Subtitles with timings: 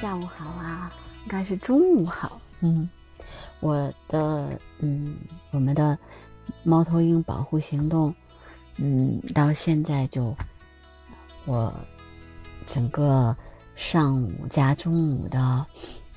[0.00, 0.92] 下午好啊，
[1.24, 2.40] 应该是中午好。
[2.62, 2.88] 嗯，
[3.58, 5.16] 我的嗯，
[5.50, 5.98] 我们的
[6.62, 8.14] 猫头鹰保护行动，
[8.76, 10.32] 嗯，到现在就
[11.46, 11.74] 我
[12.64, 13.36] 整个
[13.74, 15.66] 上午加中午的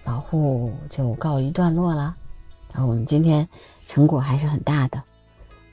[0.03, 2.15] 保护就告一段落了。
[2.71, 3.47] 然后我们今天
[3.87, 5.01] 成果还是很大的，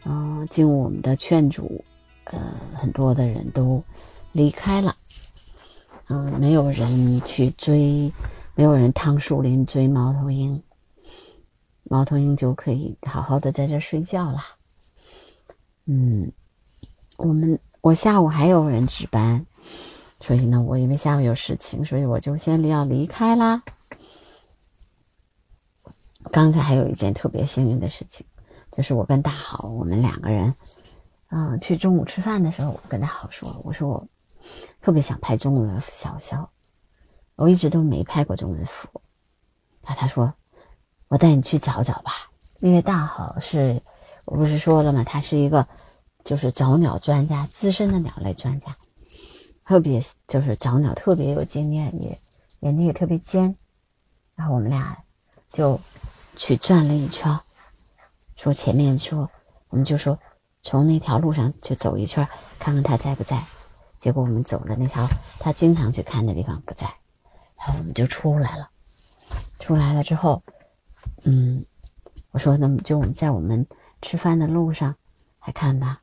[0.07, 1.85] 嗯，经我们的劝阻，
[2.25, 3.85] 呃，很多的人都
[4.33, 4.97] 离开了。
[6.11, 8.11] 嗯，没有人去追，
[8.55, 10.63] 没有人趟树林追猫头鹰，
[11.85, 14.43] 猫头鹰就可以好好的在这睡觉了。
[15.85, 16.33] 嗯，
[17.19, 19.45] 我们我下午还有人值班，
[20.23, 23.63] 所以呢，我因为下午有事情，所以我就先要离开啦。
[26.33, 28.25] 刚才还有一件特别幸运的事情，
[28.73, 30.55] 就是我跟大好我们两个人，
[31.29, 34.09] 嗯，去中午吃饭的时候，我跟大好说，我说我。
[34.81, 36.49] 特别想拍中文符小肖，
[37.37, 38.89] 我一直都没拍过中文服。
[39.83, 40.33] 然后他说
[41.09, 42.13] ：“我带你去找找吧。”
[42.61, 43.81] 因为大好是，
[44.25, 45.05] 我不是说了吗？
[45.05, 45.67] 他是一个
[46.25, 48.77] 就是找鸟专家，资深的鸟类专家，
[49.65, 52.19] 特别就是找鸟特别有经验，也
[52.61, 53.55] 眼睛也特别尖。
[54.35, 54.97] 然后我们俩
[55.51, 55.79] 就
[56.37, 57.39] 去转了一圈，
[58.37, 59.31] 说前面说，
[59.69, 60.19] 我们就说
[60.63, 62.27] 从那条路上就走一圈，
[62.59, 63.43] 看看他在不在。
[63.99, 65.07] 结果我们走的那条
[65.39, 66.87] 他经常去看的地方不在，
[67.59, 68.71] 然后我们就出来了。
[69.59, 70.43] 出来了之后，
[71.25, 71.65] 嗯，
[72.31, 73.67] 我说那么就我们在我们
[74.01, 74.95] 吃饭的路上
[75.39, 75.99] 还看吧。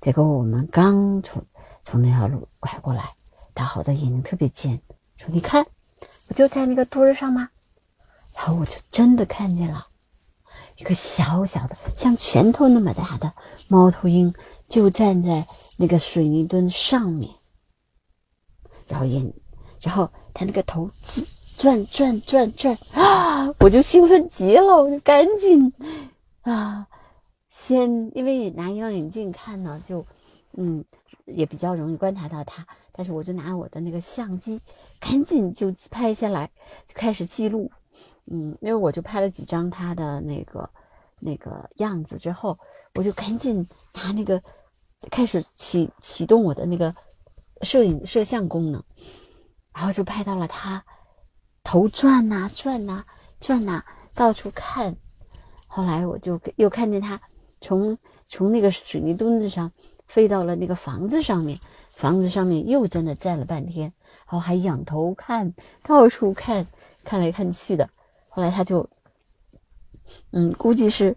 [0.00, 1.42] 结果我们刚从
[1.84, 3.14] 从那条路拐过来，
[3.54, 4.80] 他好的眼睛特别尖，
[5.16, 5.64] 说：“你看，
[6.28, 7.48] 不就在那个墩儿上吗？”
[8.36, 9.86] 然后我就真的看见了
[10.76, 13.32] 一个小小的像拳头那么大的
[13.68, 14.32] 猫头鹰，
[14.68, 15.46] 就站在。
[15.78, 17.28] 那个水泥墩上面，
[18.88, 19.32] 然后眼，
[19.80, 20.88] 然后他那个头
[21.56, 23.48] 转转转转啊！
[23.60, 25.72] 我就兴奋极了，我就赶紧
[26.42, 26.86] 啊，
[27.50, 30.04] 先因为拿望远镜看呢，就
[30.56, 30.84] 嗯
[31.26, 34.60] 也比较容易观察到它，但是我就拿我的那个相机，
[35.00, 36.50] 赶紧就拍下来，
[36.86, 37.70] 就开始记录。
[38.26, 40.68] 嗯，因为我就拍了几张它的那个
[41.18, 42.56] 那个样子之后，
[42.94, 44.40] 我就赶紧拿那个。
[45.10, 46.92] 开始启启动我的那个
[47.62, 48.82] 摄影摄像功能，
[49.74, 50.84] 然后就拍到了他
[51.64, 53.04] 头转呐转呐
[53.40, 53.82] 转呐，
[54.14, 54.96] 到处看。
[55.66, 57.20] 后来我就又看见他
[57.60, 57.96] 从
[58.28, 59.70] 从那个水泥墩子上
[60.06, 61.58] 飞到了那个房子上面，
[61.88, 63.92] 房子上面又在那站了半天，
[64.26, 65.52] 然后还仰头看，
[65.84, 66.66] 到处看，
[67.04, 67.88] 看来看去的。
[68.28, 68.88] 后来他就，
[70.30, 71.16] 嗯，估计是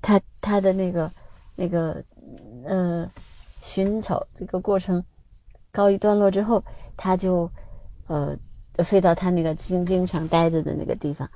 [0.00, 1.10] 他他的那个
[1.56, 2.04] 那个。
[2.64, 3.10] 呃，
[3.60, 5.02] 寻找这个过程
[5.70, 6.62] 告一段落之后，
[6.96, 7.50] 他就
[8.06, 8.36] 呃
[8.84, 11.28] 飞到他那个经经常待着的那个地方。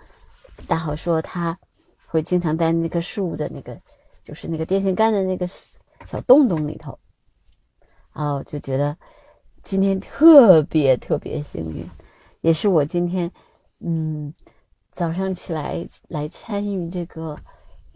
[0.69, 1.59] 大好说他
[2.07, 3.81] 会经常待那棵树的那个，
[4.23, 6.99] 就是那个电线杆的那个小洞洞里头。
[8.13, 8.97] 然后就觉得
[9.63, 11.87] 今天特别特别幸运，
[12.41, 13.31] 也是我今天
[13.81, 14.35] 嗯
[14.93, 17.39] 早上起来来参与这个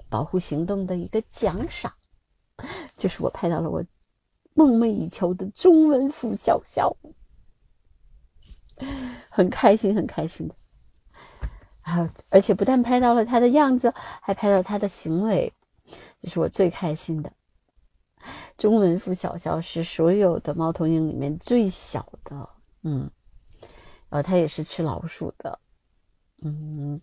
[0.09, 1.93] 保护行动的一个奖赏。
[3.04, 3.84] 就是我拍到了我
[4.54, 6.97] 梦寐以求的中文符小肖，
[9.28, 10.54] 很开心，很开心的。
[11.82, 13.92] 然后，而且不但拍到了他的样子，
[14.22, 15.53] 还拍到他的行为，
[16.19, 17.31] 这是我最开心的。
[18.56, 22.48] 中文符小肖是所有的猫头鹰里面最小的，
[22.84, 23.10] 嗯，
[24.09, 25.59] 然后它也是吃老鼠的，
[26.41, 26.98] 嗯，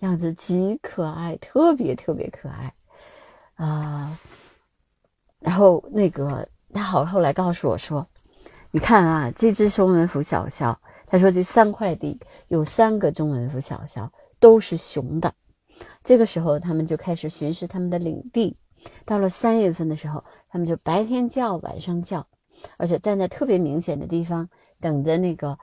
[0.00, 2.74] 样子极可爱，特别特别可爱
[3.54, 4.20] 啊。
[5.46, 8.04] 然后那个他好后来告诉我说
[8.72, 10.76] ：“你看啊，这只中文符小肖，
[11.06, 12.18] 他说这三块地
[12.48, 15.32] 有三个中文符小肖都是雄的。
[16.02, 18.56] 这个时候他们就开始巡视他们的领地。
[19.04, 22.26] 到了三月份的时候，他们就白天叫，晚上叫，
[22.76, 24.48] 而且站在特别明显的地方
[24.80, 25.56] 等着那个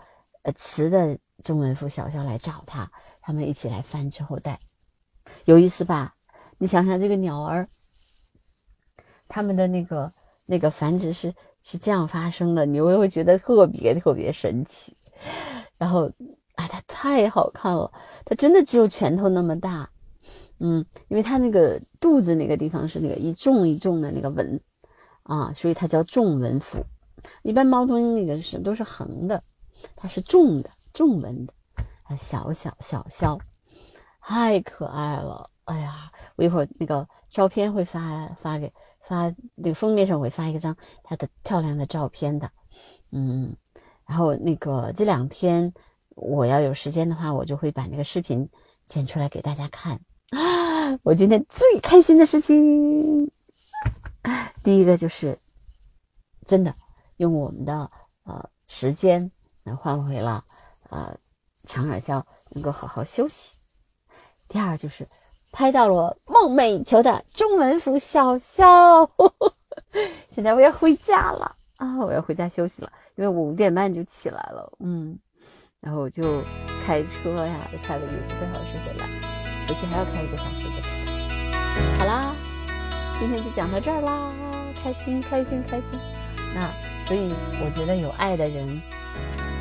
[0.43, 2.90] 呃雌的中文符小肖来找他。
[3.22, 4.58] 他们一起来繁殖后代，
[5.43, 6.13] 有意思吧？
[6.58, 7.67] 你想想这个鸟儿。”
[9.34, 10.12] 他们的那个
[10.46, 11.34] 那个繁殖是
[11.64, 14.96] 是这样发生的，你会会觉得特别特别神奇。
[15.80, 16.06] 然后
[16.53, 17.91] 啊，它太好看了，
[18.24, 19.90] 它真的只有拳头那么大，
[20.59, 24.62] 嗯，因为它那个肚子那个地方是那个一重一重的那个纹
[25.24, 26.78] 啊，所以它叫重纹符。
[27.41, 29.41] 一般猫头鹰那个是都是横的，
[29.96, 31.53] 它是重的重纹的，
[32.16, 33.40] 小小小小，
[34.22, 35.50] 太可爱了。
[35.64, 38.72] 哎呀，我一会儿那个照片会发发给。
[39.13, 42.49] 发那个封面上会发一张他的漂亮的照片的，
[43.11, 43.55] 嗯，
[44.07, 45.71] 然后那个这两天，
[46.15, 48.49] 我要有时间的话，我就会把那个视频
[48.87, 49.99] 剪出来给大家看。
[51.03, 53.29] 我今天最开心的事情，
[54.63, 55.37] 第一个就是
[56.45, 56.73] 真的
[57.17, 57.89] 用我们的
[58.23, 59.31] 呃时间
[59.63, 60.43] 来换回了
[60.89, 61.15] 呃
[61.67, 62.25] 长耳笑
[62.55, 63.53] 能够好好休息。
[64.49, 65.07] 第二就是
[65.53, 69.08] 拍到了梦寐以求的中文服小肖，
[70.34, 71.96] 现在我要回家了啊！
[72.00, 75.16] 我要回家休息了，因为我五点半就起来了，嗯，
[75.79, 76.41] 然后我就
[76.84, 77.55] 开车呀，
[77.85, 79.08] 开了一个多小时回来。
[79.67, 80.90] 回去还要开一个小时的车。
[81.99, 82.35] 好啦，
[83.20, 84.34] 今天就讲到这儿啦，
[84.84, 85.99] 开心开心开心。
[86.56, 86.70] 那
[87.08, 87.32] 所以
[87.64, 88.82] 我觉得有爱的人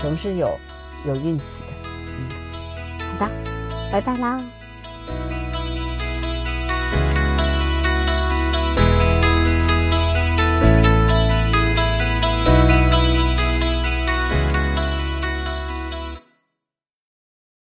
[0.00, 0.58] 总是有
[1.06, 1.72] 有运气的。
[1.84, 2.30] 嗯，
[3.18, 3.32] 好的，
[3.92, 4.42] 拜拜啦。